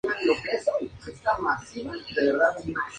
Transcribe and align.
La 0.03 0.11
película 0.11 0.53
centró 0.53 0.73
su 1.15 1.21
producción 1.21 1.21
durante 1.21 1.79
un 1.99 2.15
período 2.15 2.23
de 2.39 2.43
dos 2.55 2.65
meses. 2.65 2.75